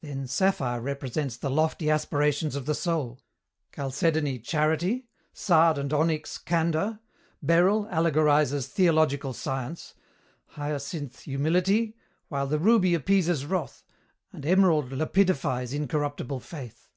Then, 0.00 0.28
sapphire 0.28 0.80
represents 0.80 1.36
the 1.36 1.50
lofty 1.50 1.90
aspirations 1.90 2.54
of 2.54 2.66
the 2.66 2.74
soul, 2.76 3.18
chalcedony 3.74 4.38
charity, 4.38 5.08
sard 5.32 5.76
and 5.76 5.92
onyx 5.92 6.38
candor, 6.38 7.00
beryl 7.42 7.86
allegorizes 7.90 8.68
theological 8.68 9.32
science, 9.32 9.94
hyacinthe 10.54 11.22
humility, 11.22 11.96
while 12.28 12.46
the 12.46 12.60
ruby 12.60 12.94
appeases 12.94 13.44
wrath, 13.44 13.82
and 14.32 14.46
emerald 14.46 14.90
'lapidifies' 14.92 15.74
incorruptible 15.74 16.38
faith. 16.38 16.88